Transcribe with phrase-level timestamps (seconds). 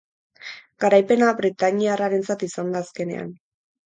[0.85, 3.29] Garaipena britainiarrarentzat izan da azkenean.